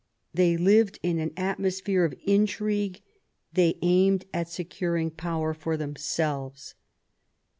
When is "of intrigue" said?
2.03-3.01